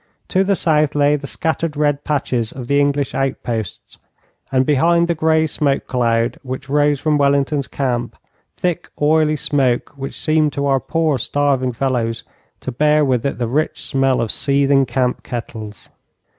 [0.29, 3.99] To the south lay the scattered red patches of the English outposts,
[4.51, 8.15] and behind the grey smoke cloud which rose from Wellington's camp
[8.57, 12.23] thick, oily smoke, which seemed to our poor starving fellows
[12.61, 15.91] to bear with it the rich smell of seething camp kettles.